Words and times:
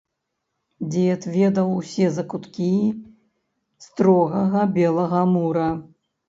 Дзед 0.93 1.21
ведаў 1.35 1.67
усе 1.79 2.07
закуткі 2.15 2.71
строгага 3.89 4.65
белага 4.79 5.21
мура. 5.37 5.69